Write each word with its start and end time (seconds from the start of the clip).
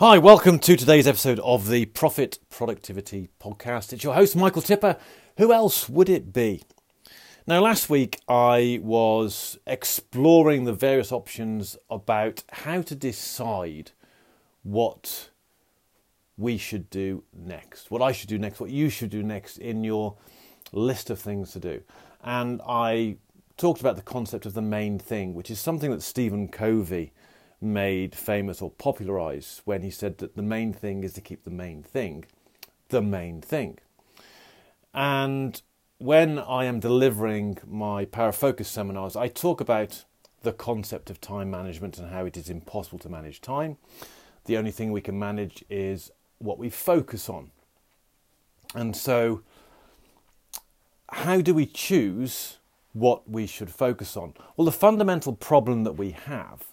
Hi, 0.00 0.18
welcome 0.18 0.58
to 0.58 0.76
today's 0.76 1.06
episode 1.06 1.38
of 1.38 1.68
the 1.68 1.84
Profit 1.84 2.40
Productivity 2.50 3.28
Podcast. 3.40 3.92
It's 3.92 4.02
your 4.02 4.14
host, 4.14 4.34
Michael 4.34 4.60
Tipper. 4.60 4.96
Who 5.38 5.52
else 5.52 5.88
would 5.88 6.08
it 6.08 6.32
be? 6.32 6.64
Now, 7.46 7.60
last 7.60 7.88
week 7.88 8.18
I 8.28 8.80
was 8.82 9.56
exploring 9.68 10.64
the 10.64 10.72
various 10.72 11.12
options 11.12 11.76
about 11.88 12.42
how 12.50 12.82
to 12.82 12.96
decide 12.96 13.92
what 14.64 15.30
we 16.36 16.58
should 16.58 16.90
do 16.90 17.22
next, 17.32 17.92
what 17.92 18.02
I 18.02 18.10
should 18.10 18.28
do 18.28 18.36
next, 18.36 18.58
what 18.58 18.70
you 18.70 18.90
should 18.90 19.10
do 19.10 19.22
next 19.22 19.58
in 19.58 19.84
your 19.84 20.16
list 20.72 21.08
of 21.08 21.20
things 21.20 21.52
to 21.52 21.60
do. 21.60 21.82
And 22.24 22.60
I 22.66 23.18
talked 23.56 23.80
about 23.80 23.94
the 23.94 24.02
concept 24.02 24.44
of 24.44 24.54
the 24.54 24.60
main 24.60 24.98
thing, 24.98 25.34
which 25.34 25.52
is 25.52 25.60
something 25.60 25.92
that 25.92 26.02
Stephen 26.02 26.48
Covey 26.48 27.12
made 27.60 28.14
famous 28.14 28.60
or 28.60 28.70
popularized 28.70 29.62
when 29.64 29.82
he 29.82 29.90
said 29.90 30.18
that 30.18 30.36
the 30.36 30.42
main 30.42 30.72
thing 30.72 31.04
is 31.04 31.12
to 31.14 31.20
keep 31.20 31.44
the 31.44 31.50
main 31.50 31.82
thing 31.82 32.24
the 32.88 33.02
main 33.02 33.40
thing. 33.40 33.78
And 34.92 35.60
when 35.98 36.38
I 36.38 36.64
am 36.64 36.80
delivering 36.80 37.58
my 37.66 38.04
Parafocus 38.04 38.66
seminars, 38.66 39.16
I 39.16 39.28
talk 39.28 39.60
about 39.60 40.04
the 40.42 40.52
concept 40.52 41.10
of 41.10 41.20
time 41.20 41.50
management 41.50 41.98
and 41.98 42.10
how 42.10 42.24
it 42.26 42.36
is 42.36 42.50
impossible 42.50 42.98
to 43.00 43.08
manage 43.08 43.40
time. 43.40 43.78
The 44.44 44.56
only 44.56 44.70
thing 44.70 44.92
we 44.92 45.00
can 45.00 45.18
manage 45.18 45.64
is 45.70 46.12
what 46.38 46.58
we 46.58 46.68
focus 46.68 47.28
on. 47.28 47.50
And 48.74 48.94
so, 48.94 49.42
how 51.10 51.40
do 51.40 51.54
we 51.54 51.66
choose 51.66 52.58
what 52.92 53.28
we 53.28 53.46
should 53.46 53.70
focus 53.70 54.16
on? 54.16 54.34
Well, 54.56 54.66
the 54.66 54.72
fundamental 54.72 55.32
problem 55.32 55.84
that 55.84 55.92
we 55.92 56.10
have 56.10 56.64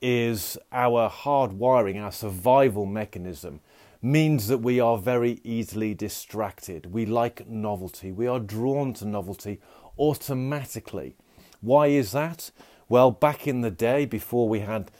is 0.00 0.58
our 0.72 1.08
hard 1.08 1.52
wiring, 1.52 1.98
our 1.98 2.12
survival 2.12 2.86
mechanism, 2.86 3.60
means 4.02 4.48
that 4.48 4.58
we 4.58 4.78
are 4.78 4.98
very 4.98 5.40
easily 5.42 5.94
distracted. 5.94 6.92
We 6.92 7.06
like 7.06 7.48
novelty, 7.48 8.12
we 8.12 8.26
are 8.26 8.40
drawn 8.40 8.92
to 8.94 9.06
novelty 9.06 9.60
automatically. 9.98 11.16
Why 11.60 11.88
is 11.88 12.12
that? 12.12 12.50
Well, 12.88 13.10
back 13.10 13.48
in 13.48 13.62
the 13.62 13.70
day, 13.70 14.04
before 14.04 14.48
we 14.48 14.60
had 14.60 14.90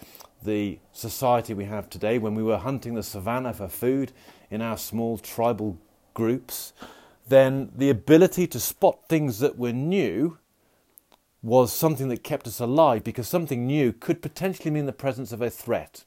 the 0.42 0.78
society 0.92 1.54
we 1.54 1.66
have 1.66 1.88
today, 1.88 2.18
when 2.18 2.34
we 2.34 2.42
were 2.42 2.58
hunting 2.58 2.94
the 2.94 3.02
savannah 3.02 3.52
for 3.52 3.68
food 3.68 4.12
in 4.50 4.62
our 4.62 4.78
small 4.78 5.18
tribal 5.18 5.78
groups, 6.14 6.72
then 7.28 7.70
the 7.76 7.90
ability 7.90 8.46
to 8.46 8.60
spot 8.60 9.08
things 9.08 9.38
that 9.40 9.58
were 9.58 9.72
new 9.72 10.38
was 11.42 11.72
something 11.72 12.08
that 12.08 12.24
kept 12.24 12.46
us 12.46 12.60
alive 12.60 13.04
because 13.04 13.28
something 13.28 13.66
new 13.66 13.92
could 13.92 14.22
potentially 14.22 14.70
mean 14.70 14.86
the 14.86 14.92
presence 14.92 15.32
of 15.32 15.42
a 15.42 15.50
threat. 15.50 16.04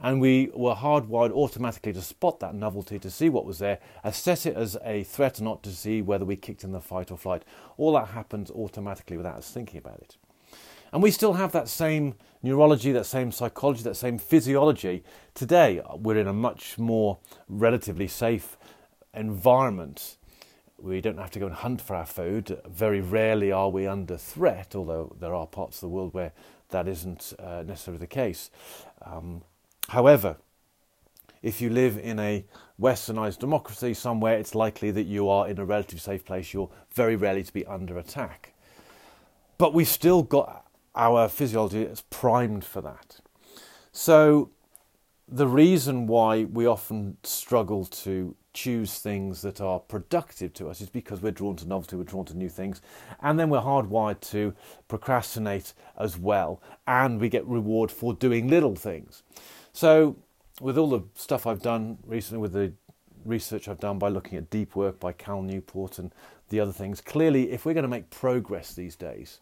And 0.00 0.20
we 0.20 0.50
were 0.54 0.74
hardwired 0.74 1.30
automatically 1.30 1.92
to 1.92 2.02
spot 2.02 2.40
that 2.40 2.54
novelty, 2.54 2.98
to 2.98 3.10
see 3.10 3.28
what 3.28 3.46
was 3.46 3.58
there, 3.58 3.78
assess 4.02 4.44
it 4.44 4.56
as 4.56 4.76
a 4.84 5.04
threat 5.04 5.40
not, 5.40 5.62
to 5.62 5.70
see 5.70 6.02
whether 6.02 6.24
we 6.24 6.36
kicked 6.36 6.64
in 6.64 6.72
the 6.72 6.80
fight 6.80 7.10
or 7.10 7.16
flight. 7.16 7.42
All 7.76 7.92
that 7.94 8.08
happens 8.08 8.50
automatically 8.50 9.16
without 9.16 9.36
us 9.36 9.50
thinking 9.50 9.78
about 9.78 10.00
it. 10.00 10.16
And 10.92 11.02
we 11.02 11.10
still 11.10 11.32
have 11.34 11.52
that 11.52 11.68
same 11.68 12.14
neurology, 12.42 12.92
that 12.92 13.06
same 13.06 13.32
psychology, 13.32 13.82
that 13.82 13.96
same 13.96 14.18
physiology. 14.18 15.02
Today, 15.34 15.82
we're 15.96 16.18
in 16.18 16.28
a 16.28 16.32
much 16.32 16.78
more 16.78 17.18
relatively 17.48 18.06
safe 18.06 18.56
environment 19.14 20.16
we 20.84 21.00
don't 21.00 21.18
have 21.18 21.30
to 21.30 21.38
go 21.38 21.46
and 21.46 21.54
hunt 21.54 21.80
for 21.80 21.96
our 21.96 22.04
food. 22.04 22.60
Very 22.68 23.00
rarely 23.00 23.50
are 23.50 23.70
we 23.70 23.86
under 23.86 24.18
threat, 24.18 24.74
although 24.74 25.16
there 25.18 25.34
are 25.34 25.46
parts 25.46 25.78
of 25.78 25.80
the 25.80 25.88
world 25.88 26.12
where 26.12 26.32
that 26.68 26.86
isn't 26.86 27.32
uh, 27.38 27.62
necessarily 27.66 27.98
the 27.98 28.06
case. 28.06 28.50
Um, 29.02 29.40
however, 29.88 30.36
if 31.42 31.62
you 31.62 31.70
live 31.70 31.98
in 31.98 32.18
a 32.18 32.44
westernized 32.78 33.38
democracy 33.38 33.94
somewhere, 33.94 34.36
it's 34.36 34.54
likely 34.54 34.90
that 34.90 35.04
you 35.04 35.28
are 35.28 35.48
in 35.48 35.58
a 35.58 35.64
relatively 35.64 36.00
safe 36.00 36.22
place. 36.22 36.52
You're 36.52 36.70
very 36.92 37.16
rarely 37.16 37.42
to 37.44 37.52
be 37.52 37.64
under 37.64 37.96
attack. 37.96 38.52
But 39.56 39.72
we've 39.72 39.88
still 39.88 40.22
got 40.22 40.66
our 40.94 41.28
physiology 41.28 41.84
that's 41.84 42.04
primed 42.10 42.64
for 42.64 42.82
that. 42.82 43.20
So, 43.90 44.50
the 45.26 45.48
reason 45.48 46.06
why 46.06 46.44
we 46.44 46.66
often 46.66 47.16
struggle 47.22 47.86
to 47.86 48.36
choose 48.54 48.98
things 48.98 49.42
that 49.42 49.60
are 49.60 49.80
productive 49.80 50.54
to 50.54 50.68
us 50.70 50.80
is 50.80 50.88
because 50.88 51.20
we're 51.20 51.32
drawn 51.32 51.56
to 51.56 51.66
novelty, 51.66 51.96
we're 51.96 52.04
drawn 52.04 52.24
to 52.24 52.36
new 52.36 52.48
things, 52.48 52.80
and 53.20 53.38
then 53.38 53.50
we're 53.50 53.60
hardwired 53.60 54.20
to 54.20 54.54
procrastinate 54.88 55.74
as 55.98 56.16
well, 56.16 56.62
and 56.86 57.20
we 57.20 57.28
get 57.28 57.44
reward 57.46 57.90
for 57.90 58.14
doing 58.14 58.48
little 58.48 58.76
things. 58.76 59.22
So, 59.72 60.16
with 60.60 60.78
all 60.78 60.88
the 60.88 61.02
stuff 61.14 61.46
I've 61.46 61.62
done 61.62 61.98
recently, 62.06 62.40
with 62.40 62.52
the 62.52 62.72
research 63.24 63.68
I've 63.68 63.80
done 63.80 63.98
by 63.98 64.08
looking 64.08 64.38
at 64.38 64.50
deep 64.50 64.76
work 64.76 65.00
by 65.00 65.12
Cal 65.12 65.42
Newport 65.42 65.98
and 65.98 66.12
the 66.48 66.60
other 66.60 66.72
things, 66.72 67.00
clearly, 67.00 67.50
if 67.50 67.66
we're 67.66 67.74
going 67.74 67.82
to 67.82 67.88
make 67.88 68.08
progress 68.10 68.72
these 68.72 68.94
days, 68.94 69.40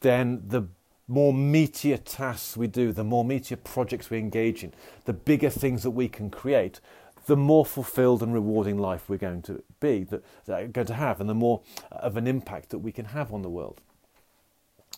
then 0.00 0.42
the 0.48 0.66
more 1.08 1.32
meatier 1.32 2.00
tasks 2.04 2.56
we 2.56 2.66
do, 2.66 2.92
the 2.92 3.04
more 3.04 3.24
meatier 3.24 3.62
projects 3.62 4.10
we 4.10 4.18
engage 4.18 4.64
in, 4.64 4.74
the 5.04 5.12
bigger 5.12 5.50
things 5.50 5.84
that 5.84 5.90
we 5.90 6.08
can 6.08 6.30
create, 6.30 6.80
the 7.26 7.36
more 7.36 7.64
fulfilled 7.66 8.22
and 8.22 8.32
rewarding 8.32 8.78
life 8.78 9.08
we're 9.08 9.16
going 9.16 9.42
to 9.42 9.62
be, 9.80 10.04
that, 10.04 10.24
that 10.46 10.72
going 10.72 10.86
to 10.86 10.94
have, 10.94 11.20
and 11.20 11.28
the 11.28 11.34
more 11.34 11.60
of 11.90 12.16
an 12.16 12.26
impact 12.26 12.70
that 12.70 12.78
we 12.78 12.92
can 12.92 13.06
have 13.06 13.32
on 13.32 13.42
the 13.42 13.50
world. 13.50 13.80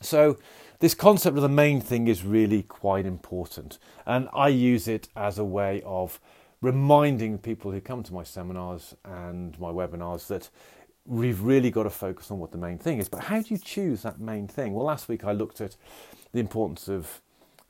So, 0.00 0.38
this 0.78 0.94
concept 0.94 1.36
of 1.36 1.42
the 1.42 1.48
main 1.48 1.80
thing 1.80 2.06
is 2.06 2.24
really 2.24 2.62
quite 2.62 3.04
important, 3.04 3.78
and 4.06 4.28
I 4.32 4.48
use 4.48 4.86
it 4.86 5.08
as 5.16 5.38
a 5.38 5.44
way 5.44 5.82
of 5.84 6.20
reminding 6.60 7.38
people 7.38 7.72
who 7.72 7.80
come 7.80 8.02
to 8.04 8.14
my 8.14 8.22
seminars 8.22 8.94
and 9.04 9.58
my 9.58 9.70
webinars 9.70 10.26
that 10.28 10.50
we've 11.04 11.40
really 11.42 11.70
got 11.70 11.84
to 11.84 11.90
focus 11.90 12.30
on 12.30 12.38
what 12.38 12.52
the 12.52 12.58
main 12.58 12.78
thing 12.78 12.98
is. 12.98 13.08
But 13.08 13.24
how 13.24 13.40
do 13.40 13.46
you 13.48 13.58
choose 13.58 14.02
that 14.02 14.20
main 14.20 14.46
thing? 14.46 14.74
Well, 14.74 14.84
last 14.84 15.08
week 15.08 15.24
I 15.24 15.32
looked 15.32 15.60
at 15.60 15.76
the 16.32 16.40
importance 16.40 16.88
of 16.88 17.20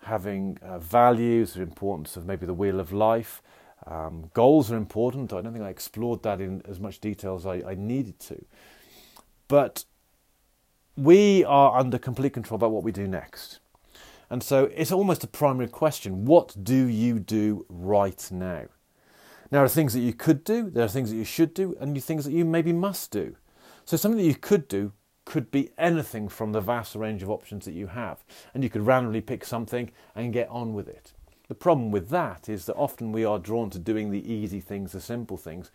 having 0.02 0.58
uh, 0.62 0.78
values, 0.78 1.54
the 1.54 1.62
importance 1.62 2.16
of 2.16 2.26
maybe 2.26 2.46
the 2.46 2.54
wheel 2.54 2.80
of 2.80 2.92
life, 2.92 3.42
um, 3.86 4.30
goals 4.34 4.70
are 4.70 4.76
important. 4.76 5.32
I 5.32 5.40
don't 5.40 5.52
think 5.52 5.64
I 5.64 5.70
explored 5.70 6.22
that 6.22 6.40
in 6.40 6.62
as 6.68 6.80
much 6.80 7.00
detail 7.00 7.36
as 7.36 7.46
I, 7.46 7.62
I 7.70 7.74
needed 7.74 8.18
to. 8.20 8.44
But 9.46 9.84
we 10.96 11.44
are 11.44 11.78
under 11.78 11.98
complete 11.98 12.32
control 12.32 12.56
about 12.56 12.72
what 12.72 12.82
we 12.82 12.92
do 12.92 13.06
next. 13.06 13.60
And 14.30 14.42
so 14.42 14.70
it's 14.74 14.92
almost 14.92 15.24
a 15.24 15.28
primary 15.28 15.68
question 15.68 16.26
what 16.26 16.54
do 16.62 16.86
you 16.86 17.18
do 17.18 17.64
right 17.68 18.28
now? 18.30 18.66
Now, 19.50 19.60
there 19.60 19.64
are 19.64 19.68
things 19.68 19.94
that 19.94 20.00
you 20.00 20.12
could 20.12 20.44
do, 20.44 20.68
there 20.68 20.84
are 20.84 20.88
things 20.88 21.10
that 21.10 21.16
you 21.16 21.24
should 21.24 21.54
do, 21.54 21.74
and 21.80 22.02
things 22.02 22.26
that 22.26 22.32
you 22.32 22.44
maybe 22.44 22.72
must 22.72 23.10
do. 23.10 23.36
So, 23.86 23.96
something 23.96 24.18
that 24.18 24.26
you 24.26 24.34
could 24.34 24.68
do 24.68 24.92
could 25.24 25.50
be 25.50 25.70
anything 25.78 26.28
from 26.28 26.52
the 26.52 26.60
vast 26.60 26.94
range 26.94 27.22
of 27.22 27.30
options 27.30 27.64
that 27.64 27.72
you 27.72 27.86
have. 27.86 28.24
And 28.52 28.62
you 28.62 28.68
could 28.68 28.86
randomly 28.86 29.22
pick 29.22 29.44
something 29.44 29.90
and 30.14 30.32
get 30.32 30.48
on 30.50 30.74
with 30.74 30.88
it. 30.88 31.12
The 31.48 31.54
problem 31.54 31.90
with 31.90 32.10
that 32.10 32.48
is 32.48 32.66
that 32.66 32.74
often 32.74 33.10
we 33.10 33.24
are 33.24 33.38
drawn 33.38 33.70
to 33.70 33.78
doing 33.78 34.10
the 34.10 34.30
easy 34.30 34.60
things, 34.60 34.92
the 34.92 35.00
simple 35.00 35.38
things, 35.38 35.70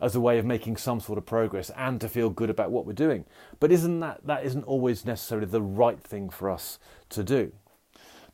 as 0.00 0.16
a 0.16 0.20
way 0.20 0.38
of 0.38 0.44
making 0.44 0.76
some 0.76 0.98
sort 0.98 1.18
of 1.18 1.24
progress 1.24 1.70
and 1.76 2.00
to 2.00 2.08
feel 2.08 2.30
good 2.30 2.50
about 2.50 2.72
what 2.72 2.84
we're 2.84 2.94
doing. 2.94 3.24
But 3.60 3.70
isn't 3.70 4.00
that 4.00 4.26
that 4.26 4.44
isn't 4.44 4.64
always 4.64 5.04
necessarily 5.04 5.46
the 5.46 5.62
right 5.62 6.00
thing 6.00 6.30
for 6.30 6.50
us 6.50 6.80
to 7.10 7.22
do? 7.22 7.52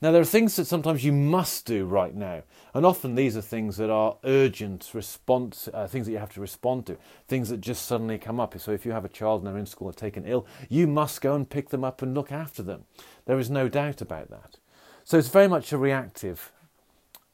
Now 0.01 0.11
there 0.11 0.23
are 0.23 0.25
things 0.25 0.57
that 0.57 0.65
sometimes 0.65 1.05
you 1.05 1.13
must 1.13 1.67
do 1.67 1.85
right 1.85 2.15
now, 2.15 2.45
and 2.73 2.87
often 2.87 3.15
these 3.15 3.37
are 3.37 3.43
things 3.43 3.77
that 3.77 3.91
are 3.91 4.17
urgent 4.25 4.91
response, 4.95 5.69
uh, 5.75 5.87
things 5.87 6.07
that 6.07 6.13
you 6.13 6.19
have 6.19 6.33
to 6.33 6.41
respond 6.41 6.87
to, 6.87 6.97
things 7.29 7.51
that 7.51 7.61
just 7.61 7.85
suddenly 7.85 8.17
come 8.17 8.41
up. 8.41 8.59
So 8.59 8.73
if 8.73 8.87
you 8.87 8.93
have 8.93 9.05
a 9.05 9.11
child 9.11 9.43
and 9.43 9.49
they're 9.49 9.61
in 9.61 9.67
school 9.67 9.89
and 9.89 9.97
taken 9.99 10.25
ill, 10.25 10.47
you 10.71 10.87
must 10.87 11.21
go 11.21 11.35
and 11.35 11.47
pick 11.47 11.69
them 11.69 11.85
up 11.85 12.01
and 12.01 12.15
look 12.15 12.33
after 12.33 12.63
them. 12.63 12.85
There 13.27 13.39
is 13.39 13.51
no 13.51 13.69
doubt 13.69 14.01
about 14.01 14.31
that. 14.31 14.57
So 15.05 15.19
it's 15.19 15.29
very 15.29 15.49
much 15.49 15.71
a 15.71 15.77
reactive 15.77 16.51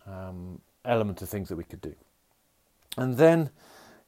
um, 0.06 0.60
element 0.84 1.22
of 1.22 1.28
things 1.28 1.48
that 1.48 1.56
we 1.56 1.64
could 1.64 1.80
do. 1.80 1.94
And 2.96 3.16
then 3.16 3.50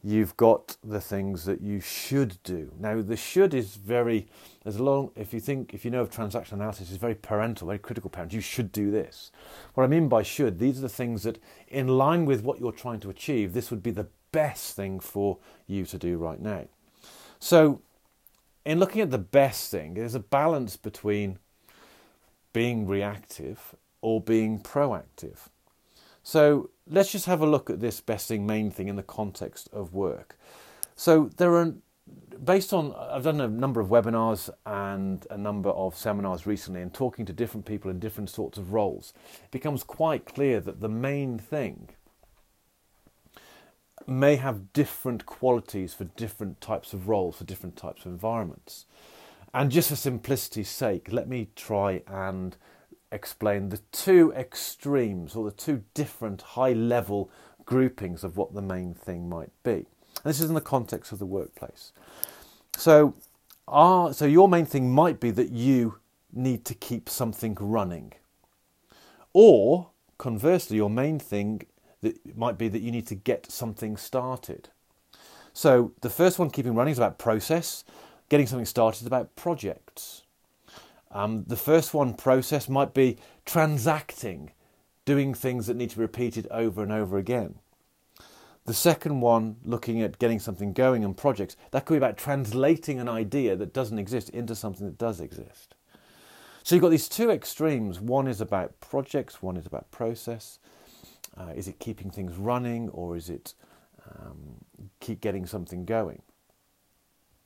you've 0.03 0.37
got 0.37 0.77
the 0.83 1.01
things 1.01 1.45
that 1.45 1.61
you 1.61 1.81
should 1.81 2.41
do. 2.45 2.73
Now, 2.79 3.03
the 3.03 3.17
should 3.17 3.53
is 3.53 3.75
very, 3.75 4.29
as 4.65 4.79
long, 4.79 5.11
if 5.17 5.35
you 5.35 5.41
think, 5.41 5.75
if 5.75 5.85
you 5.85 5.91
know 5.91 6.03
of 6.03 6.11
transactional 6.11 6.53
analysis, 6.53 6.91
it's 6.91 6.99
very 6.99 7.17
parental, 7.17 7.67
very 7.67 7.79
critical 7.79 8.09
parent. 8.09 8.33
You 8.33 8.41
should 8.41 8.71
do 8.71 8.91
this. 8.91 9.33
What 9.75 9.85
I 9.85 9.89
mean 9.89 10.09
by 10.09 10.23
should, 10.23 10.59
these 10.59 10.79
are 10.79 10.83
the 10.83 10.89
things 10.89 11.25
that, 11.25 11.43
in 11.67 11.89
line 11.89 12.27
with 12.27 12.43
what 12.43 12.61
you're 12.61 12.73
trying 12.73 13.01
to 13.01 13.11
achieve, 13.11 13.53
this 13.53 13.71
would 13.71 13.83
be 13.83 13.91
the 13.91 14.09
best 14.31 14.77
thing 14.77 15.01
for 15.01 15.39
you 15.67 15.85
to 15.87 15.99
do 15.99 16.17
right 16.17 16.41
now. 16.41 16.69
So, 17.41 17.81
in 18.65 18.79
looking 18.79 19.01
at 19.01 19.11
the 19.11 19.19
best 19.19 19.71
thing, 19.71 19.95
there's 19.95 20.15
a 20.15 20.21
balance 20.21 20.77
between 20.77 21.39
being 22.53 22.87
reactive 22.87 23.75
or 24.01 24.21
being 24.21 24.61
proactive. 24.61 25.49
So 26.29 26.69
let's 26.87 27.11
just 27.11 27.25
have 27.25 27.41
a 27.41 27.47
look 27.47 27.71
at 27.71 27.81
this 27.81 28.03
best 28.03 28.29
thing, 28.29 28.45
main 28.45 28.71
thing 28.71 28.89
in 28.89 28.97
the 28.97 29.03
context 29.03 29.67
of 29.73 29.95
work. 29.95 30.39
So 30.95 31.31
there 31.39 31.55
are 31.55 31.73
based 32.45 32.75
on 32.75 32.95
I've 32.95 33.23
done 33.23 33.41
a 33.41 33.49
number 33.49 33.81
of 33.81 33.89
webinars 33.89 34.51
and 34.67 35.27
a 35.31 35.39
number 35.39 35.71
of 35.71 35.97
seminars 35.97 36.47
recently 36.47 36.83
and 36.83 36.93
talking 36.93 37.25
to 37.25 37.33
different 37.33 37.65
people 37.65 37.91
in 37.91 37.99
different 37.99 38.29
sorts 38.29 38.59
of 38.59 38.75
roles, 38.75 39.15
it 39.43 39.51
becomes 39.51 39.83
quite 39.83 40.27
clear 40.27 40.61
that 40.61 40.83
the 40.83 40.89
main 40.91 41.39
thing 41.39 41.89
may 44.07 44.37
have 44.37 44.75
different 44.75 45.25
qualities 45.25 45.95
for 45.95 46.05
different 46.05 46.61
types 46.61 46.93
of 46.93 47.09
roles, 47.09 47.39
for 47.39 47.45
different 47.45 47.75
types 47.79 48.05
of 48.05 48.13
environments. 48.13 48.85
And 49.55 49.71
just 49.71 49.89
for 49.89 49.97
simplicity's 49.97 50.69
sake, 50.69 51.11
let 51.11 51.27
me 51.27 51.49
try 51.57 52.03
and 52.07 52.55
explain 53.11 53.69
the 53.69 53.81
two 53.93 54.33
extremes 54.33 55.35
or 55.35 55.45
the 55.45 55.57
two 55.57 55.85
different 55.95 56.43
high 56.43 56.73
level 56.73 57.31
groupings 57.65 58.25
of 58.25 58.37
what 58.37 58.55
the 58.55 58.63
main 58.63 58.95
thing 58.95 59.29
might 59.29 59.51
be. 59.63 59.73
And 59.73 60.25
this 60.25 60.41
is 60.41 60.49
in 60.49 60.55
the 60.55 60.61
context 60.61 61.13
of 61.13 61.19
the 61.19 61.27
workplace. 61.27 61.93
So, 62.77 63.15
our, 63.67 64.13
so 64.13 64.25
your 64.25 64.49
main 64.49 64.67
thing 64.67 64.91
might 64.91 65.21
be 65.21 65.31
that 65.33 65.51
you 65.51 65.99
need 66.33 66.65
to 66.67 66.75
keep 66.75 67.09
something 67.09 67.57
running. 67.61 68.13
Or 69.33 69.91
conversely, 70.17 70.77
your 70.77 70.91
main 70.91 71.19
thing 71.19 71.63
that 72.01 72.37
might 72.37 72.59
be 72.59 72.69
that 72.69 72.81
you 72.81 72.91
need 72.91 73.07
to 73.09 73.15
get 73.15 73.51
something 73.51 73.97
started. 73.97 74.69
So 75.53 75.93
the 76.03 76.11
first 76.11 76.39
one, 76.39 76.51
keeping 76.51 76.75
running, 76.75 76.93
is 76.93 76.99
about 76.99 77.19
process. 77.19 77.85
Getting 78.29 78.47
something 78.47 78.67
started 78.67 79.01
is 79.03 79.07
about 79.07 79.35
projects. 79.37 80.23
Um, 81.11 81.45
the 81.47 81.57
first 81.57 81.95
one, 81.95 82.15
process, 82.15 82.69
might 82.69 82.93
be 82.93 83.17
transacting, 83.47 84.53
doing 85.05 85.35
things 85.35 85.67
that 85.67 85.77
need 85.77 85.91
to 85.91 85.97
be 85.97 86.03
repeated 86.03 86.47
over 86.51 86.83
and 86.83 86.93
over 86.93 87.17
again. 87.17 87.57
The 88.67 88.75
second 88.75 89.23
one, 89.23 89.57
looking 89.65 90.03
at 90.03 90.19
getting 90.19 90.39
something 90.39 90.75
going 90.75 91.03
and 91.03 91.17
projects, 91.17 91.57
that 91.71 91.87
could 91.87 91.95
be 91.95 91.99
about 91.99 92.19
translating 92.19 93.01
an 93.01 93.09
idea 93.09 93.57
that 93.57 93.73
doesn't 93.73 93.99
exist 93.99 94.29
into 94.31 94.55
something 94.55 94.85
that 94.85 94.99
does 94.99 95.21
exist. 95.21 95.75
So 96.63 96.75
you've 96.75 96.83
got 96.83 96.91
these 96.91 97.09
two 97.09 97.31
extremes. 97.31 97.99
One 97.99 98.29
is 98.29 98.43
about 98.43 98.79
projects, 98.81 99.43
one 99.43 99.57
is 99.57 99.65
about 99.65 99.91
process. 99.91 100.59
Uh, 101.35 101.53
is 101.57 101.67
it 101.67 101.79
keeping 101.79 102.11
things 102.11 102.37
running 102.37 102.91
or 102.91 103.17
is 103.17 103.31
it 103.31 103.55
um, 104.07 104.57
keep 105.01 105.23
getting 105.23 105.47
something 105.47 105.87
going? 105.87 106.21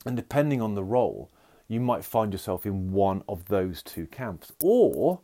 And 0.05 0.17
depending 0.17 0.61
on 0.61 0.75
the 0.75 0.83
role, 0.83 1.31
you 1.73 1.81
might 1.81 2.05
find 2.05 2.33
yourself 2.33 2.67
in 2.67 2.93
one 2.93 3.23
of 3.29 3.47
those 3.47 3.83
two 3.83 4.07
camps. 4.07 4.53
Or, 4.63 5.21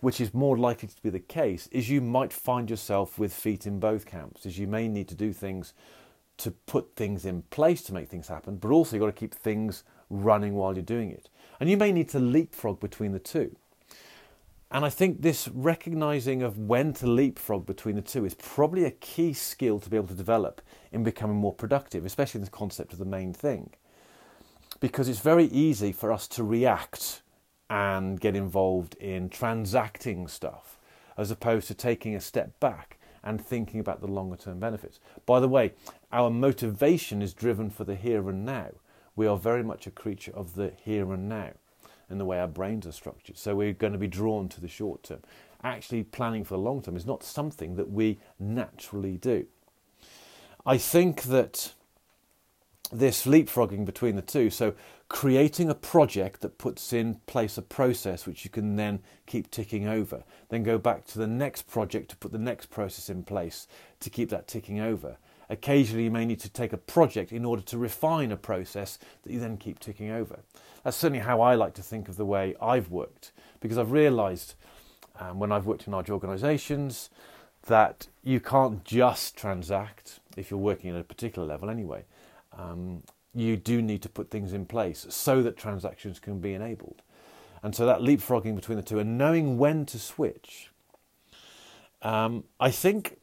which 0.00 0.20
is 0.20 0.34
more 0.34 0.56
likely 0.56 0.88
to 0.88 1.02
be 1.02 1.10
the 1.10 1.20
case, 1.20 1.68
is 1.68 1.88
you 1.88 2.00
might 2.00 2.32
find 2.32 2.68
yourself 2.68 3.18
with 3.18 3.32
feet 3.32 3.66
in 3.66 3.80
both 3.80 4.06
camps, 4.06 4.46
is 4.46 4.58
you 4.58 4.66
may 4.66 4.88
need 4.88 5.08
to 5.08 5.14
do 5.14 5.32
things 5.32 5.74
to 6.38 6.52
put 6.52 6.94
things 6.94 7.24
in 7.24 7.42
place 7.42 7.82
to 7.82 7.92
make 7.92 8.08
things 8.08 8.28
happen, 8.28 8.56
but 8.56 8.70
also 8.70 8.96
you've 8.96 9.02
got 9.02 9.06
to 9.06 9.12
keep 9.12 9.34
things 9.34 9.84
running 10.08 10.54
while 10.54 10.74
you're 10.74 10.82
doing 10.82 11.10
it. 11.10 11.28
And 11.60 11.68
you 11.68 11.76
may 11.76 11.92
need 11.92 12.08
to 12.10 12.20
leapfrog 12.20 12.80
between 12.80 13.12
the 13.12 13.18
two. 13.18 13.56
And 14.70 14.84
I 14.84 14.90
think 14.90 15.22
this 15.22 15.48
recognizing 15.48 16.42
of 16.42 16.58
when 16.58 16.92
to 16.94 17.06
leapfrog 17.06 17.66
between 17.66 17.96
the 17.96 18.02
two 18.02 18.24
is 18.24 18.34
probably 18.34 18.84
a 18.84 18.90
key 18.90 19.32
skill 19.32 19.80
to 19.80 19.88
be 19.88 19.96
able 19.96 20.08
to 20.08 20.14
develop 20.14 20.60
in 20.92 21.02
becoming 21.02 21.36
more 21.36 21.54
productive, 21.54 22.04
especially 22.04 22.38
in 22.38 22.44
the 22.44 22.50
concept 22.50 22.92
of 22.92 22.98
the 22.98 23.04
main 23.04 23.32
thing. 23.32 23.70
Because 24.80 25.08
it's 25.08 25.20
very 25.20 25.46
easy 25.46 25.92
for 25.92 26.12
us 26.12 26.28
to 26.28 26.44
react 26.44 27.22
and 27.68 28.20
get 28.20 28.36
involved 28.36 28.94
in 28.96 29.28
transacting 29.28 30.28
stuff 30.28 30.78
as 31.16 31.30
opposed 31.30 31.66
to 31.68 31.74
taking 31.74 32.14
a 32.14 32.20
step 32.20 32.58
back 32.60 32.98
and 33.24 33.44
thinking 33.44 33.80
about 33.80 34.00
the 34.00 34.06
longer 34.06 34.36
term 34.36 34.60
benefits. 34.60 35.00
By 35.26 35.40
the 35.40 35.48
way, 35.48 35.72
our 36.12 36.30
motivation 36.30 37.20
is 37.20 37.34
driven 37.34 37.70
for 37.70 37.84
the 37.84 37.96
here 37.96 38.28
and 38.28 38.44
now. 38.44 38.70
We 39.16 39.26
are 39.26 39.36
very 39.36 39.64
much 39.64 39.86
a 39.86 39.90
creature 39.90 40.32
of 40.34 40.54
the 40.54 40.72
here 40.82 41.12
and 41.12 41.28
now 41.28 41.52
in 42.08 42.18
the 42.18 42.24
way 42.24 42.38
our 42.38 42.48
brains 42.48 42.86
are 42.86 42.92
structured. 42.92 43.36
So 43.36 43.54
we're 43.54 43.72
going 43.72 43.92
to 43.92 43.98
be 43.98 44.06
drawn 44.06 44.48
to 44.50 44.60
the 44.60 44.68
short 44.68 45.02
term. 45.02 45.20
Actually, 45.62 46.04
planning 46.04 46.44
for 46.44 46.54
the 46.54 46.60
long 46.60 46.80
term 46.80 46.96
is 46.96 47.04
not 47.04 47.22
something 47.22 47.74
that 47.74 47.90
we 47.90 48.18
naturally 48.38 49.16
do. 49.16 49.46
I 50.64 50.78
think 50.78 51.24
that 51.24 51.74
this 52.90 53.26
leapfrogging 53.26 53.84
between 53.84 54.16
the 54.16 54.22
two, 54.22 54.50
so 54.50 54.74
creating 55.08 55.70
a 55.70 55.74
project 55.74 56.40
that 56.40 56.58
puts 56.58 56.92
in 56.92 57.14
place 57.26 57.56
a 57.58 57.62
process 57.62 58.26
which 58.26 58.44
you 58.44 58.50
can 58.50 58.76
then 58.76 59.00
keep 59.26 59.50
ticking 59.50 59.86
over, 59.86 60.22
then 60.48 60.62
go 60.62 60.78
back 60.78 61.04
to 61.06 61.18
the 61.18 61.26
next 61.26 61.62
project 61.62 62.10
to 62.10 62.16
put 62.16 62.32
the 62.32 62.38
next 62.38 62.66
process 62.66 63.08
in 63.08 63.22
place 63.22 63.66
to 64.00 64.10
keep 64.10 64.30
that 64.30 64.46
ticking 64.46 64.80
over. 64.80 65.16
Occasionally, 65.50 66.04
you 66.04 66.10
may 66.10 66.26
need 66.26 66.40
to 66.40 66.50
take 66.50 66.74
a 66.74 66.78
project 66.78 67.32
in 67.32 67.44
order 67.44 67.62
to 67.62 67.78
refine 67.78 68.30
a 68.32 68.36
process 68.36 68.98
that 69.22 69.32
you 69.32 69.40
then 69.40 69.56
keep 69.56 69.78
ticking 69.78 70.10
over. 70.10 70.40
That's 70.84 70.96
certainly 70.96 71.24
how 71.24 71.40
I 71.40 71.54
like 71.54 71.74
to 71.74 71.82
think 71.82 72.08
of 72.08 72.16
the 72.16 72.26
way 72.26 72.54
I've 72.60 72.90
worked, 72.90 73.32
because 73.60 73.78
I've 73.78 73.92
realised 73.92 74.54
um, 75.18 75.38
when 75.38 75.50
I've 75.50 75.66
worked 75.66 75.86
in 75.86 75.92
large 75.92 76.10
organisations 76.10 77.08
that 77.66 78.08
you 78.22 78.40
can't 78.40 78.84
just 78.84 79.36
transact 79.36 80.20
if 80.36 80.50
you're 80.50 80.60
working 80.60 80.90
at 80.90 81.00
a 81.00 81.04
particular 81.04 81.46
level 81.46 81.70
anyway. 81.70 82.04
Um, 82.58 83.02
you 83.34 83.56
do 83.56 83.80
need 83.80 84.02
to 84.02 84.08
put 84.08 84.30
things 84.30 84.52
in 84.52 84.66
place 84.66 85.06
so 85.08 85.42
that 85.42 85.56
transactions 85.56 86.18
can 86.18 86.40
be 86.40 86.54
enabled. 86.54 87.02
And 87.62 87.74
so 87.74 87.86
that 87.86 88.00
leapfrogging 88.00 88.54
between 88.54 88.76
the 88.76 88.82
two 88.82 88.98
and 88.98 89.16
knowing 89.16 89.58
when 89.58 89.86
to 89.86 89.98
switch. 89.98 90.70
Um, 92.02 92.44
I 92.60 92.70
think 92.70 93.18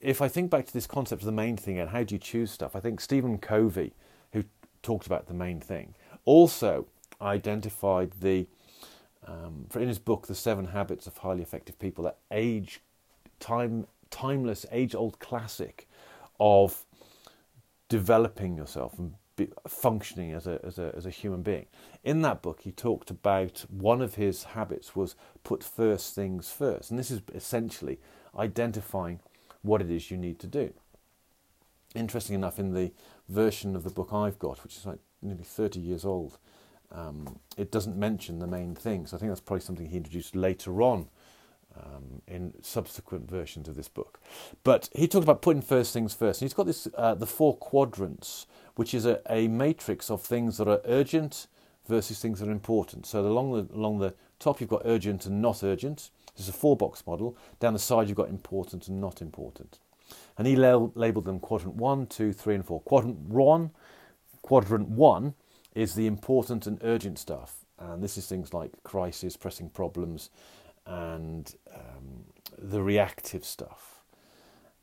if 0.00 0.20
I 0.20 0.28
think 0.28 0.50
back 0.50 0.66
to 0.66 0.72
this 0.72 0.86
concept 0.86 1.22
of 1.22 1.26
the 1.26 1.32
main 1.32 1.56
thing 1.56 1.78
and 1.78 1.90
how 1.90 2.02
do 2.02 2.14
you 2.14 2.18
choose 2.18 2.50
stuff, 2.50 2.76
I 2.76 2.80
think 2.80 3.00
Stephen 3.00 3.38
Covey, 3.38 3.94
who 4.32 4.44
talked 4.82 5.06
about 5.06 5.26
the 5.26 5.34
main 5.34 5.60
thing, 5.60 5.94
also 6.24 6.86
identified 7.20 8.12
the 8.20 8.46
um, 9.26 9.66
in 9.74 9.88
his 9.88 9.98
book 9.98 10.26
The 10.26 10.34
Seven 10.34 10.66
Habits 10.66 11.06
of 11.06 11.16
Highly 11.16 11.40
Effective 11.40 11.78
People, 11.78 12.04
that 12.04 12.18
age 12.30 12.80
time 13.40 13.86
timeless 14.10 14.66
age 14.70 14.94
old 14.94 15.18
classic 15.18 15.88
of 16.38 16.84
developing 17.88 18.56
yourself 18.56 18.98
and 18.98 19.14
be, 19.36 19.48
functioning 19.66 20.32
as 20.32 20.46
a, 20.46 20.60
as 20.64 20.78
a 20.78 20.92
as 20.96 21.06
a 21.06 21.10
human 21.10 21.42
being. 21.42 21.66
In 22.02 22.22
that 22.22 22.42
book, 22.42 22.60
he 22.62 22.72
talked 22.72 23.10
about 23.10 23.64
one 23.68 24.00
of 24.00 24.14
his 24.14 24.44
habits 24.44 24.94
was 24.94 25.16
put 25.42 25.64
first 25.64 26.14
things 26.14 26.50
first, 26.50 26.90
and 26.90 26.98
this 26.98 27.10
is 27.10 27.22
essentially 27.34 27.98
identifying 28.38 29.20
what 29.62 29.80
it 29.80 29.90
is 29.90 30.10
you 30.10 30.16
need 30.16 30.38
to 30.40 30.46
do. 30.46 30.72
Interesting 31.94 32.34
enough, 32.34 32.58
in 32.58 32.74
the 32.74 32.92
version 33.28 33.74
of 33.76 33.84
the 33.84 33.90
book 33.90 34.12
I've 34.12 34.38
got, 34.38 34.62
which 34.62 34.76
is 34.76 34.86
like 34.86 34.98
nearly 35.22 35.44
30 35.44 35.80
years 35.80 36.04
old, 36.04 36.38
um, 36.92 37.38
it 37.56 37.70
doesn't 37.70 37.96
mention 37.96 38.38
the 38.38 38.46
main 38.46 38.74
thing. 38.74 39.06
So 39.06 39.16
I 39.16 39.20
think 39.20 39.30
that's 39.30 39.40
probably 39.40 39.62
something 39.62 39.86
he 39.88 39.96
introduced 39.96 40.36
later 40.36 40.82
on 40.82 41.08
um, 41.76 42.22
in 42.26 42.54
subsequent 42.62 43.30
versions 43.30 43.68
of 43.68 43.76
this 43.76 43.88
book. 43.88 44.20
But 44.62 44.88
he 44.94 45.08
talked 45.08 45.24
about 45.24 45.42
putting 45.42 45.62
first 45.62 45.92
things 45.92 46.14
first. 46.14 46.40
And 46.40 46.48
he's 46.48 46.54
got 46.54 46.66
this 46.66 46.88
uh, 46.96 47.14
the 47.14 47.26
four 47.26 47.56
quadrants, 47.56 48.46
which 48.76 48.94
is 48.94 49.06
a, 49.06 49.20
a 49.30 49.48
matrix 49.48 50.10
of 50.10 50.22
things 50.22 50.58
that 50.58 50.68
are 50.68 50.80
urgent 50.84 51.46
versus 51.86 52.20
things 52.20 52.40
that 52.40 52.48
are 52.48 52.52
important. 52.52 53.06
So 53.06 53.20
along 53.20 53.52
the 53.52 53.74
along 53.74 53.98
the 53.98 54.14
top 54.38 54.60
you've 54.60 54.70
got 54.70 54.82
urgent 54.84 55.26
and 55.26 55.40
not 55.40 55.62
urgent. 55.62 56.10
This 56.36 56.48
is 56.48 56.54
a 56.54 56.58
four 56.58 56.76
box 56.76 57.06
model. 57.06 57.36
Down 57.60 57.72
the 57.74 57.78
side, 57.78 58.08
you've 58.08 58.16
got 58.16 58.28
important 58.28 58.88
and 58.88 59.00
not 59.00 59.22
important. 59.22 59.78
And 60.36 60.46
he 60.46 60.56
labeled 60.56 61.24
them 61.24 61.38
quadrant 61.38 61.76
one, 61.76 62.06
two, 62.06 62.32
three, 62.32 62.56
and 62.56 62.66
four. 62.66 62.80
Quadrant 62.80 63.20
one, 63.20 63.70
quadrant 64.42 64.88
one 64.88 65.34
is 65.74 65.94
the 65.94 66.06
important 66.06 66.66
and 66.66 66.78
urgent 66.82 67.18
stuff. 67.18 67.64
And 67.78 68.02
this 68.02 68.18
is 68.18 68.26
things 68.26 68.52
like 68.52 68.72
crisis, 68.82 69.36
pressing 69.36 69.70
problems, 69.70 70.30
and 70.86 71.54
um, 71.74 72.24
the 72.58 72.82
reactive 72.82 73.44
stuff. 73.44 74.02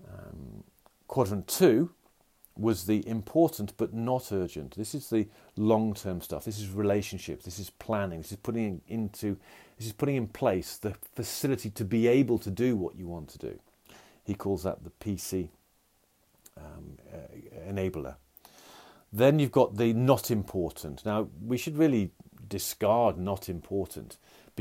Um, 0.07 0.63
quadrant 1.07 1.47
two 1.47 1.91
was 2.57 2.85
the 2.85 3.07
important 3.07 3.73
but 3.77 3.93
not 3.93 4.31
urgent. 4.31 4.75
This 4.75 4.93
is 4.93 5.09
the 5.09 5.27
long 5.55 5.93
term 5.93 6.21
stuff. 6.21 6.45
This 6.45 6.59
is 6.59 6.69
relationships. 6.69 7.45
This 7.45 7.59
is 7.59 7.69
planning. 7.69 8.21
This 8.21 8.31
is 8.31 8.37
putting 8.37 8.81
into 8.87 9.37
this 9.77 9.87
is 9.87 9.93
putting 9.93 10.15
in 10.15 10.27
place 10.27 10.77
the 10.77 10.95
facility 11.15 11.69
to 11.71 11.85
be 11.85 12.07
able 12.07 12.37
to 12.39 12.51
do 12.51 12.75
what 12.75 12.95
you 12.95 13.07
want 13.07 13.29
to 13.29 13.37
do. 13.39 13.59
He 14.23 14.35
calls 14.35 14.63
that 14.63 14.83
the 14.83 14.91
PC 14.91 15.49
um, 16.57 16.97
uh, 17.11 17.71
enabler. 17.71 18.15
Then 19.13 19.39
you've 19.39 19.51
got 19.51 19.77
the 19.77 19.93
not 19.93 20.29
important. 20.29 21.05
Now 21.05 21.29
we 21.43 21.57
should 21.57 21.77
really 21.77 22.11
discard 22.47 23.17
not 23.17 23.49
important 23.49 24.17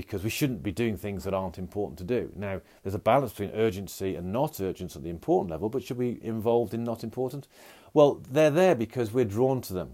because 0.06 0.24
we 0.24 0.30
shouldn't 0.30 0.62
be 0.62 0.72
doing 0.72 0.96
things 0.96 1.24
that 1.24 1.34
aren't 1.34 1.58
important 1.58 1.98
to 1.98 2.04
do. 2.04 2.32
Now, 2.36 2.60
there's 2.82 2.94
a 2.94 2.98
balance 2.98 3.32
between 3.32 3.50
urgency 3.50 4.16
and 4.16 4.32
not 4.32 4.60
urgency 4.60 4.98
at 4.98 5.02
the 5.02 5.10
important 5.10 5.50
level, 5.50 5.68
but 5.68 5.82
should 5.82 5.98
we 5.98 6.14
be 6.14 6.26
involved 6.26 6.74
in 6.74 6.84
not 6.84 7.04
important? 7.04 7.48
Well, 7.92 8.22
they're 8.30 8.50
there 8.50 8.74
because 8.74 9.12
we're 9.12 9.24
drawn 9.24 9.60
to 9.62 9.72
them. 9.72 9.92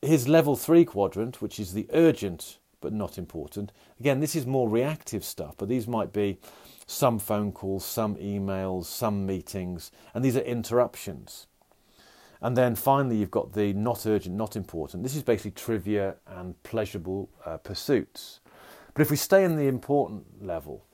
His 0.00 0.28
level 0.28 0.56
three 0.56 0.84
quadrant, 0.84 1.40
which 1.40 1.60
is 1.60 1.72
the 1.72 1.86
urgent 1.92 2.58
but 2.80 2.92
not 2.92 3.16
important, 3.16 3.72
again, 4.00 4.20
this 4.20 4.34
is 4.34 4.44
more 4.44 4.68
reactive 4.68 5.24
stuff, 5.24 5.54
but 5.56 5.68
these 5.68 5.86
might 5.86 6.12
be 6.12 6.38
some 6.86 7.18
phone 7.18 7.52
calls, 7.52 7.84
some 7.84 8.16
emails, 8.16 8.86
some 8.86 9.24
meetings, 9.24 9.92
and 10.14 10.24
these 10.24 10.36
are 10.36 10.40
interruptions. 10.40 11.46
And 12.42 12.56
then 12.56 12.74
finally, 12.74 13.16
you've 13.16 13.30
got 13.30 13.52
the 13.52 13.72
not 13.72 14.04
urgent, 14.04 14.34
not 14.34 14.56
important. 14.56 15.04
This 15.04 15.14
is 15.14 15.22
basically 15.22 15.52
trivia 15.52 16.16
and 16.26 16.60
pleasurable 16.64 17.30
uh, 17.46 17.58
pursuits. 17.58 18.40
But 18.94 19.02
if 19.02 19.10
we 19.10 19.16
stay 19.16 19.44
in 19.44 19.56
the 19.56 19.66
important 19.68 20.44
level 20.44 20.84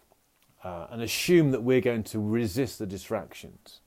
uh, 0.62 0.86
and 0.90 1.02
assume 1.02 1.50
that 1.50 1.62
we're 1.62 1.80
going 1.80 2.04
to 2.04 2.20
resist 2.20 2.78
the 2.78 2.86
distractions, 2.86 3.80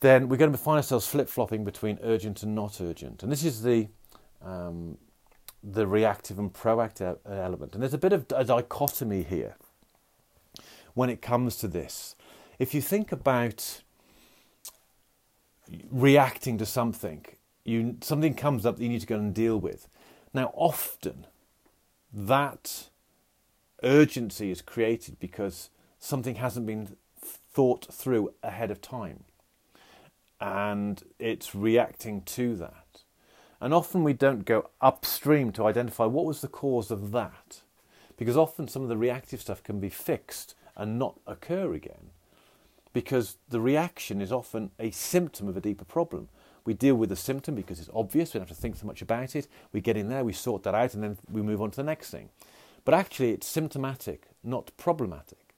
then 0.00 0.28
we're 0.28 0.36
going 0.36 0.52
to 0.52 0.58
find 0.58 0.76
ourselves 0.76 1.06
flip 1.06 1.28
flopping 1.28 1.64
between 1.64 1.98
urgent 2.02 2.42
and 2.42 2.54
not 2.54 2.80
urgent. 2.80 3.22
And 3.22 3.30
this 3.30 3.44
is 3.44 3.62
the 3.62 3.88
um, 4.42 4.98
the 5.62 5.86
reactive 5.86 6.38
and 6.38 6.52
proactive 6.52 7.18
element. 7.24 7.74
And 7.74 7.82
there's 7.82 7.94
a 7.94 7.98
bit 7.98 8.12
of 8.12 8.26
a 8.34 8.44
dichotomy 8.44 9.22
here 9.22 9.56
when 10.94 11.08
it 11.08 11.22
comes 11.22 11.56
to 11.58 11.68
this. 11.68 12.16
If 12.58 12.74
you 12.74 12.80
think 12.80 13.12
about 13.12 13.82
reacting 15.90 16.58
to 16.58 16.66
something, 16.66 17.24
you 17.64 17.96
something 18.00 18.34
comes 18.34 18.66
up 18.66 18.76
that 18.76 18.82
you 18.82 18.88
need 18.88 19.00
to 19.00 19.06
go 19.06 19.16
and 19.16 19.32
deal 19.32 19.58
with. 19.58 19.88
Now, 20.34 20.52
often 20.54 21.26
that 22.12 22.88
urgency 23.82 24.50
is 24.50 24.62
created 24.62 25.18
because 25.18 25.70
something 25.98 26.36
hasn't 26.36 26.66
been 26.66 26.96
thought 27.20 27.92
through 27.92 28.32
ahead 28.42 28.70
of 28.70 28.80
time, 28.80 29.24
and 30.40 31.02
it's 31.18 31.54
reacting 31.54 32.22
to 32.22 32.56
that. 32.56 33.02
And 33.60 33.72
often 33.72 34.02
we 34.02 34.12
don't 34.12 34.44
go 34.44 34.70
upstream 34.80 35.52
to 35.52 35.66
identify 35.66 36.04
what 36.04 36.24
was 36.24 36.40
the 36.40 36.48
cause 36.48 36.90
of 36.90 37.12
that. 37.12 37.60
Because 38.16 38.36
often 38.36 38.66
some 38.66 38.82
of 38.82 38.88
the 38.88 38.96
reactive 38.96 39.40
stuff 39.40 39.62
can 39.62 39.78
be 39.78 39.88
fixed 39.88 40.56
and 40.76 40.98
not 40.98 41.20
occur 41.28 41.72
again. 41.72 42.10
Because 42.92 43.36
the 43.48 43.60
reaction 43.60 44.20
is 44.20 44.32
often 44.32 44.72
a 44.80 44.90
symptom 44.90 45.46
of 45.46 45.56
a 45.56 45.60
deeper 45.60 45.84
problem. 45.84 46.28
We 46.64 46.74
deal 46.74 46.94
with 46.94 47.08
the 47.08 47.16
symptom 47.16 47.54
because 47.54 47.80
it's 47.80 47.90
obvious, 47.94 48.32
we 48.32 48.38
don't 48.38 48.48
have 48.48 48.56
to 48.56 48.60
think 48.60 48.76
so 48.76 48.86
much 48.86 49.02
about 49.02 49.34
it. 49.34 49.48
We 49.72 49.80
get 49.80 49.96
in 49.96 50.08
there, 50.08 50.24
we 50.24 50.32
sort 50.32 50.62
that 50.62 50.74
out, 50.74 50.94
and 50.94 51.02
then 51.02 51.18
we 51.30 51.42
move 51.42 51.60
on 51.60 51.70
to 51.72 51.76
the 51.76 51.82
next 51.82 52.10
thing. 52.10 52.28
But 52.84 52.94
actually, 52.94 53.30
it's 53.30 53.46
symptomatic, 53.46 54.28
not 54.42 54.70
problematic. 54.76 55.54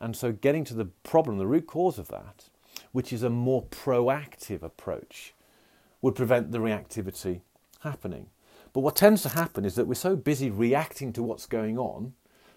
And 0.00 0.16
so, 0.16 0.32
getting 0.32 0.64
to 0.64 0.74
the 0.74 0.86
problem, 0.86 1.38
the 1.38 1.46
root 1.46 1.66
cause 1.66 1.98
of 1.98 2.08
that, 2.08 2.44
which 2.92 3.12
is 3.12 3.22
a 3.22 3.30
more 3.30 3.62
proactive 3.64 4.62
approach, 4.62 5.34
would 6.02 6.14
prevent 6.14 6.52
the 6.52 6.58
reactivity 6.58 7.40
happening. 7.80 8.28
But 8.72 8.80
what 8.80 8.96
tends 8.96 9.22
to 9.22 9.30
happen 9.30 9.64
is 9.64 9.76
that 9.76 9.86
we're 9.86 9.94
so 9.94 10.16
busy 10.16 10.50
reacting 10.50 11.12
to 11.14 11.22
what's 11.22 11.46
going 11.46 11.78
on 11.78 12.12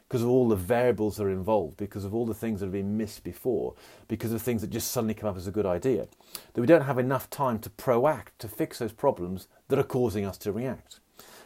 because 0.08 0.22
of 0.22 0.30
all 0.30 0.48
the 0.48 0.56
variables 0.56 1.18
that 1.18 1.26
are 1.26 1.30
involved, 1.30 1.76
because 1.78 2.06
of 2.06 2.16
all 2.16 2.26
the 2.26 2.34
things 2.34 2.60
that 2.60 2.68
have 2.68 2.74
been 2.74 2.98
missed 2.98 3.24
before, 3.24 3.74
because 4.08 4.32
of 4.32 4.42
things 4.42 4.62
that 4.62 4.70
just 4.70 4.92
suddenly 4.92 5.14
come 5.14 5.30
up 5.30 5.36
as 5.36 5.48
a 5.48 5.52
good 5.52 5.66
idea, 5.66 6.08
that 6.54 6.62
we 6.62 6.68
don't 6.68 6.84
have 6.84 6.98
enough 6.98 7.30
time 7.30 7.60
to 7.60 7.70
proact 7.70 8.28
to 8.40 8.48
fix 8.48 8.80
those 8.80 8.94
problems 8.94 9.48
that 9.68 9.78
are 9.78 9.84
causing 9.84 10.26
us 10.26 10.38
to 10.38 10.52
react. 10.52 11.00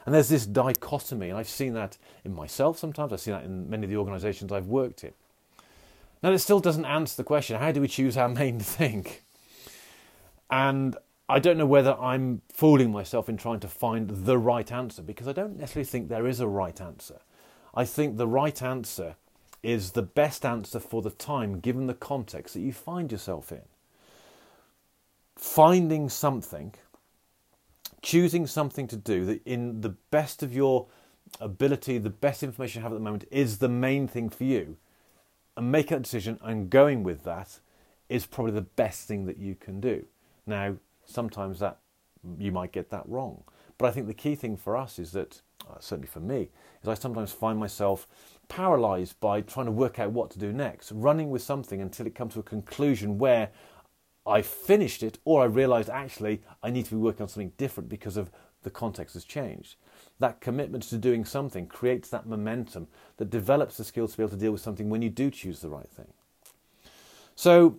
And 0.05 0.13
there's 0.13 0.29
this 0.29 0.45
dichotomy, 0.45 1.29
and 1.29 1.37
I've 1.37 1.49
seen 1.49 1.73
that 1.73 1.97
in 2.23 2.33
myself 2.33 2.77
sometimes, 2.77 3.11
I've 3.11 3.21
seen 3.21 3.33
that 3.33 3.45
in 3.45 3.69
many 3.69 3.83
of 3.83 3.89
the 3.89 3.97
organisations 3.97 4.51
I've 4.51 4.67
worked 4.67 5.03
in. 5.03 5.13
Now, 6.21 6.31
it 6.31 6.39
still 6.39 6.59
doesn't 6.59 6.85
answer 6.85 7.17
the 7.17 7.23
question 7.23 7.59
how 7.59 7.71
do 7.71 7.81
we 7.81 7.87
choose 7.87 8.15
our 8.15 8.29
main 8.29 8.59
thing? 8.59 9.07
And 10.51 10.95
I 11.27 11.39
don't 11.39 11.57
know 11.57 11.65
whether 11.65 11.95
I'm 11.95 12.41
fooling 12.53 12.91
myself 12.91 13.29
in 13.29 13.37
trying 13.37 13.61
to 13.61 13.67
find 13.67 14.09
the 14.09 14.37
right 14.37 14.69
answer 14.71 15.01
because 15.01 15.27
I 15.27 15.31
don't 15.31 15.57
necessarily 15.57 15.85
think 15.85 16.09
there 16.09 16.27
is 16.27 16.39
a 16.39 16.47
right 16.47 16.79
answer. 16.79 17.21
I 17.73 17.85
think 17.85 18.17
the 18.17 18.27
right 18.27 18.61
answer 18.61 19.15
is 19.63 19.91
the 19.91 20.01
best 20.01 20.45
answer 20.45 20.79
for 20.79 21.01
the 21.01 21.11
time 21.11 21.59
given 21.59 21.87
the 21.87 21.93
context 21.93 22.53
that 22.53 22.61
you 22.61 22.73
find 22.73 23.11
yourself 23.11 23.51
in. 23.51 23.61
Finding 25.35 26.09
something, 26.09 26.73
choosing 28.01 28.47
something 28.47 28.87
to 28.87 28.97
do 28.97 29.25
that 29.25 29.45
in 29.45 29.81
the 29.81 29.95
best 30.09 30.43
of 30.43 30.53
your 30.53 30.87
ability, 31.39 31.97
the 31.97 32.09
best 32.09 32.43
information 32.43 32.79
you 32.79 32.83
have 32.83 32.91
at 32.91 32.95
the 32.95 33.03
moment 33.03 33.25
is 33.31 33.59
the 33.59 33.69
main 33.69 34.07
thing 34.07 34.29
for 34.29 34.43
you, 34.43 34.77
and 35.55 35.71
making 35.71 35.97
that 35.97 36.03
decision 36.03 36.39
and 36.41 36.69
going 36.69 37.03
with 37.03 37.23
that 37.23 37.59
is 38.09 38.25
probably 38.25 38.53
the 38.53 38.61
best 38.61 39.07
thing 39.07 39.25
that 39.25 39.37
you 39.37 39.55
can 39.55 39.79
do. 39.79 40.05
Now, 40.45 40.75
sometimes 41.05 41.59
that 41.59 41.77
you 42.37 42.51
might 42.51 42.71
get 42.71 42.89
that 42.89 43.07
wrong. 43.07 43.43
But 43.81 43.87
I 43.87 43.91
think 43.93 44.05
the 44.05 44.13
key 44.13 44.35
thing 44.35 44.57
for 44.57 44.77
us 44.77 44.99
is 44.99 45.11
that, 45.13 45.41
uh, 45.67 45.79
certainly 45.79 46.07
for 46.07 46.19
me, 46.19 46.49
is 46.83 46.87
I 46.87 46.93
sometimes 46.93 47.31
find 47.31 47.57
myself 47.57 48.07
paralyzed 48.47 49.19
by 49.19 49.41
trying 49.41 49.65
to 49.65 49.71
work 49.71 49.97
out 49.97 50.11
what 50.11 50.29
to 50.31 50.39
do 50.39 50.53
next, 50.53 50.91
running 50.91 51.31
with 51.31 51.41
something 51.41 51.81
until 51.81 52.05
it 52.05 52.13
comes 52.13 52.35
to 52.35 52.41
a 52.41 52.43
conclusion 52.43 53.17
where 53.17 53.49
I 54.23 54.43
finished 54.43 55.01
it 55.01 55.17
or 55.25 55.41
I 55.41 55.45
realized 55.45 55.89
actually 55.89 56.43
I 56.61 56.69
need 56.69 56.85
to 56.85 56.91
be 56.91 56.97
working 56.97 57.23
on 57.23 57.27
something 57.27 57.53
different 57.57 57.89
because 57.89 58.17
of 58.17 58.29
the 58.61 58.69
context 58.69 59.15
has 59.15 59.23
changed. 59.23 59.77
That 60.19 60.41
commitment 60.41 60.83
to 60.83 60.99
doing 60.99 61.25
something 61.25 61.65
creates 61.65 62.07
that 62.09 62.27
momentum 62.27 62.87
that 63.17 63.31
develops 63.31 63.77
the 63.77 63.83
skills 63.83 64.11
to 64.11 64.17
be 64.17 64.23
able 64.23 64.29
to 64.29 64.37
deal 64.37 64.51
with 64.51 64.61
something 64.61 64.91
when 64.91 65.01
you 65.01 65.09
do 65.09 65.31
choose 65.31 65.59
the 65.59 65.69
right 65.69 65.89
thing. 65.89 66.13
So 67.41 67.77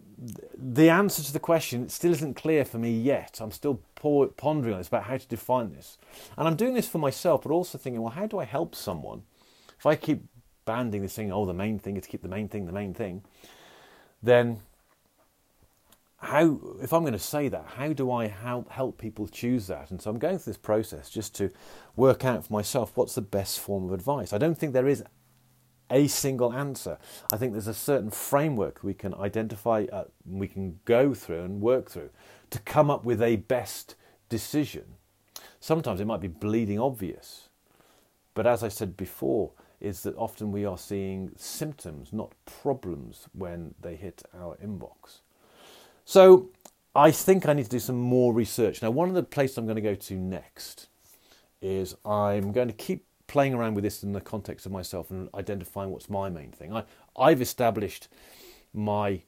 the 0.59 0.91
answer 0.91 1.23
to 1.23 1.33
the 1.33 1.39
question 1.39 1.89
still 1.89 2.11
isn't 2.11 2.35
clear 2.35 2.65
for 2.65 2.79
me 2.79 2.91
yet. 2.91 3.39
I'm 3.41 3.53
still 3.53 3.81
pondering 3.95 4.75
on 4.75 4.81
this 4.81 4.89
about 4.89 5.05
how 5.05 5.17
to 5.17 5.29
define 5.29 5.73
this. 5.73 5.99
And 6.37 6.49
I'm 6.49 6.57
doing 6.57 6.75
this 6.75 6.89
for 6.89 6.99
myself, 6.99 7.45
but 7.45 7.53
also 7.53 7.79
thinking, 7.79 8.03
well, 8.03 8.11
how 8.11 8.27
do 8.27 8.41
I 8.41 8.45
help 8.45 8.75
someone? 8.75 9.23
If 9.79 9.87
I 9.87 9.95
keep 9.95 10.25
banding 10.65 11.03
this 11.03 11.15
thing, 11.15 11.31
oh, 11.31 11.47
the 11.47 11.55
main 11.55 11.79
thing 11.79 11.97
is 11.97 12.03
to 12.03 12.09
keep 12.09 12.23
the 12.23 12.29
main 12.29 12.49
thing 12.49 12.67
the 12.67 12.73
main 12.73 12.93
thing, 12.93 13.23
then 14.21 14.59
how, 16.17 16.59
if 16.83 16.93
I'm 16.93 17.03
going 17.03 17.13
to 17.13 17.19
say 17.21 17.47
that, 17.47 17.65
how 17.77 17.93
do 17.93 18.11
I 18.11 18.27
help, 18.27 18.69
help 18.69 18.99
people 18.99 19.29
choose 19.29 19.69
that? 19.69 19.93
And 19.93 20.03
so 20.03 20.11
I'm 20.11 20.19
going 20.19 20.39
through 20.39 20.55
this 20.55 20.59
process 20.59 21.09
just 21.09 21.37
to 21.37 21.53
work 21.95 22.25
out 22.25 22.47
for 22.47 22.53
myself 22.53 22.97
what's 22.97 23.15
the 23.15 23.21
best 23.21 23.61
form 23.61 23.85
of 23.85 23.93
advice. 23.93 24.33
I 24.33 24.39
don't 24.39 24.59
think 24.59 24.73
there 24.73 24.89
is 24.89 25.05
a 25.93 26.09
single 26.09 26.53
answer. 26.53 26.99
I 27.33 27.37
think 27.37 27.53
there's 27.53 27.69
a 27.69 27.75
certain 27.75 28.11
framework 28.11 28.83
we 28.83 28.95
can 28.95 29.15
identify, 29.15 29.87
uh, 29.93 30.05
we 30.29 30.49
can 30.49 30.81
go 30.85 31.15
through 31.15 31.43
and 31.43 31.61
work 31.61 31.91
through 31.91 32.11
to 32.51 32.59
come 32.61 32.91
up 32.91 33.05
with 33.05 33.23
a 33.23 33.37
best 33.37 33.95
decision. 34.29 34.95
Sometimes 35.61 36.01
it 36.01 36.07
might 36.07 36.21
be 36.21 36.29
bleeding 36.29 36.81
obvious, 36.81 37.49
but 38.35 38.47
as 38.47 38.65
I 38.65 38.69
said 38.69 38.97
before, 38.97 39.53
is 39.81 40.03
that 40.05 40.17
often 40.17 40.51
we 40.53 40.65
are 40.65 40.79
seeing 40.79 41.33
symptoms, 41.37 42.13
not 42.13 42.33
problems, 42.47 43.29
when 43.33 43.75
they 43.81 43.97
hit 43.97 44.23
our 44.33 44.57
inbox. 44.65 45.21
So 46.05 46.51
I 46.95 47.11
think 47.11 47.49
I 47.49 47.53
need 47.53 47.65
to 47.65 47.71
do 47.71 47.79
some 47.79 47.99
more 47.99 48.33
research. 48.33 48.81
Now, 48.81 48.91
one 48.91 49.09
of 49.09 49.15
the 49.15 49.23
places 49.23 49.59
I'm 49.59 49.67
going 49.67 49.77
to 49.77 49.83
go 49.83 49.95
to 49.95 50.15
next 50.15 50.89
is 51.61 51.95
I'm 52.05 52.53
going 52.53 52.69
to 52.69 52.75
keep 52.75 53.05
playing 53.27 53.55
around 53.55 53.75
with 53.75 53.85
this 53.85 54.03
in 54.03 54.13
the 54.13 54.21
context 54.21 54.67
of 54.67 54.73
myself 54.73 55.11
and 55.11 55.29
identifying 55.35 55.91
what's 55.91 56.11
my 56.11 56.29
main 56.29 56.51
thing. 56.51 56.75
I, 56.75 56.85
I've 57.17 57.43
established 57.43 58.09
my 58.73 59.23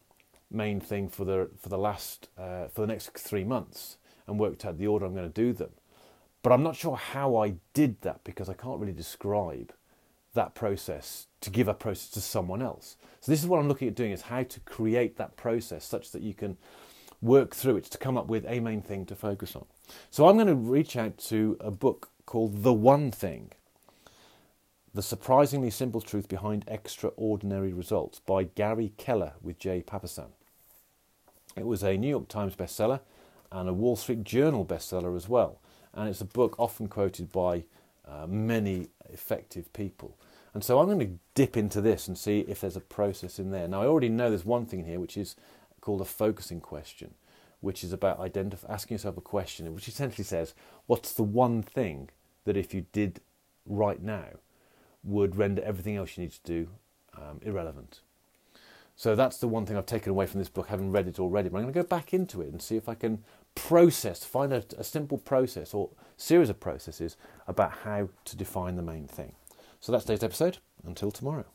main 0.51 0.81
thing 0.81 1.09
for 1.09 1.25
the 1.25 1.51
for 1.59 1.69
the 1.69 1.79
last 1.79 2.29
uh, 2.39 2.69
for 2.69 2.83
the 2.83 2.87
next 2.87 3.11
three 3.19 3.45
months 3.45 3.97
and 4.27 4.39
worked 4.39 4.65
out 4.65 4.79
the 4.79 4.87
order 4.87 5.05
I'm 5.05 5.15
going 5.15 5.31
to 5.31 5.43
do 5.43 5.53
them. 5.53 5.71
But 6.43 6.53
I'm 6.53 6.63
not 6.63 6.77
sure 6.77 6.97
how 6.97 7.37
I 7.37 7.55
did 7.73 8.03
that 8.03 8.23
because 8.25 8.49
I 8.49 8.55
can't 8.55 8.79
really 8.79 8.93
describe 8.93 9.73
that 10.35 10.55
process 10.55 11.27
to 11.41 11.51
give 11.51 11.69
a 11.69 11.75
process 11.75 12.11
to 12.11 12.21
someone 12.21 12.61
else. 12.61 12.97
So 13.21 13.33
this 13.33 13.41
is 13.41 13.47
what 13.47 13.61
I'm 13.61 13.69
looking 13.69 13.89
at 13.89 13.95
doing 13.95 14.11
is 14.11 14.23
how 14.23 14.43
to 14.43 14.61
create 14.61 15.17
that 15.17 15.37
process 15.37 15.85
such 15.85 16.11
that 16.13 16.23
you 16.23 16.35
can 16.35 16.59
work 17.23 17.55
through 17.55 17.77
it 17.77 17.85
to 17.85 17.99
come 17.99 18.19
up 18.19 18.27
with 18.27 18.45
a 18.47 18.61
main 18.61 18.83
thing 18.83 19.07
to 19.07 19.17
focus 19.17 19.57
on. 19.57 19.65
So 20.11 20.29
I'm 20.29 20.37
going 20.37 20.49
to 20.49 20.55
reach 20.55 20.97
out 20.97 21.17
to 21.29 21.57
a 21.61 21.71
book 21.71 22.11
called 22.27 22.63
The 22.63 22.73
One 22.73 23.11
Thing 23.11 23.53
the 24.95 25.03
Surprisingly 25.03 25.71
Simple 25.71 26.01
Truth 26.01 26.29
Behind 26.29 26.65
Extraordinary 26.69 27.73
Results 27.73 28.21
by 28.21 28.45
Gary 28.45 28.93
Keller 28.97 29.33
with 29.43 29.59
Jay 29.59 29.83
Papasan. 29.85 30.29
It 31.57 31.67
was 31.67 31.83
a 31.83 31.97
New 31.97 32.07
York 32.07 32.29
Times 32.29 32.55
bestseller 32.55 33.01
and 33.51 33.69
a 33.69 33.73
Wall 33.73 33.97
Street 33.97 34.23
Journal 34.23 34.65
bestseller 34.65 35.17
as 35.17 35.29
well. 35.29 35.59
And 35.95 36.09
it's 36.09 36.21
a 36.21 36.25
book 36.25 36.55
often 36.61 36.87
quoted 36.87 37.33
by 37.33 37.65
uh, 38.07 38.29
many 38.29 38.87
effective 39.13 39.73
people. 39.73 40.17
And 40.55 40.63
so 40.63 40.79
I'm 40.79 40.87
going 40.87 41.01
to 41.01 41.19
dip 41.35 41.57
into 41.57 41.81
this 41.81 42.07
and 42.07 42.17
see 42.17 42.45
if 42.47 42.61
there's 42.61 42.77
a 42.77 42.81
process 42.81 43.41
in 43.41 43.51
there. 43.51 43.67
Now, 43.67 43.83
I 43.83 43.87
already 43.87 44.09
know 44.09 44.29
there's 44.29 44.45
one 44.45 44.65
thing 44.65 44.85
here 44.85 45.01
which 45.01 45.17
is 45.17 45.35
called 45.81 46.03
a 46.03 46.05
focusing 46.05 46.61
question, 46.61 47.15
which 47.61 47.83
is 47.83 47.93
about 47.93 48.21
identif- 48.21 48.69
asking 48.69 48.95
yourself 48.95 49.17
a 49.17 49.23
question, 49.23 49.75
which 49.75 49.89
essentially 49.89 50.23
says, 50.23 50.55
What's 50.87 51.13
the 51.13 51.25
one 51.25 51.65
thing 51.65 52.11
that 52.45 52.57
if 52.57 52.73
you 52.73 52.87
did 52.93 53.21
right 53.67 54.01
now, 54.01 54.27
would 55.05 55.37
render 55.37 55.63
everything 55.63 55.97
else 55.97 56.17
you 56.17 56.25
need 56.25 56.33
to 56.33 56.43
do 56.45 56.69
um, 57.17 57.41
irrelevant. 57.43 58.01
So 58.97 59.17
that's 59.17 59.39
the 59.39 59.49
one 59.49 59.67
thing 59.67 59.77
I've 59.77 59.87
taken 59.87 60.11
away 60.11 60.27
from 60.27 60.41
this 60.41 60.49
book, 60.49 60.69
having 60.69 60.93
read 60.93 61.09
it 61.09 61.19
already. 61.19 61.49
But 61.49 61.59
I'm 61.59 61.65
going 61.65 61.75
to 61.75 61.83
go 61.83 61.87
back 61.87 62.15
into 62.15 62.41
it 62.41 62.49
and 62.49 62.63
see 62.63 62.77
if 62.77 62.89
I 62.89 62.95
can 62.95 63.25
process, 63.55 64.25
find 64.25 64.53
a, 64.53 64.65
a 64.79 64.85
simple 64.85 65.19
process 65.19 65.75
or 65.75 65.91
series 66.17 66.49
of 66.49 66.61
processes 66.61 67.17
about 67.47 67.73
how 67.85 68.09
to 68.25 68.37
define 68.37 68.77
the 68.77 68.83
main 68.83 69.07
thing. 69.07 69.33
So 69.81 69.93
that's 69.93 70.05
today's 70.05 70.23
episode. 70.23 70.59
Until 70.87 71.11
tomorrow. 71.11 71.47